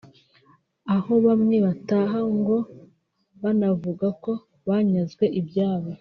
aho 0.95 1.11
bamwe 1.25 1.55
bataha 1.65 2.19
ngo 2.37 2.57
banavuga 3.41 4.07
ko 4.23 4.31
banyazwe 4.67 5.25
ibyabo 5.39 5.89